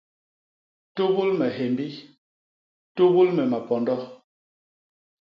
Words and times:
Tubul 0.95 1.29
me 1.39 1.47
hyémbi; 1.57 1.87
tubul 2.95 3.29
me 3.35 3.43
mapondo. 3.51 3.95